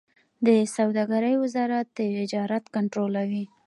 د 0.45 0.47
سوداګرۍ 0.75 1.35
وزارت 1.43 1.87
تجارت 1.97 2.63
کنټرولوي 2.75 3.43